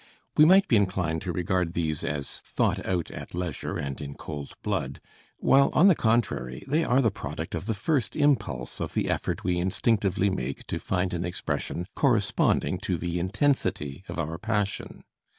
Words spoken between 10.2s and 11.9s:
make to find an expression